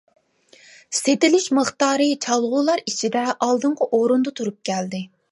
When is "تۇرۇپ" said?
4.41-4.57